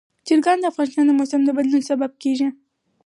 [0.27, 2.47] چرګان د افغانستان د موسم د بدلون سبب کېږي.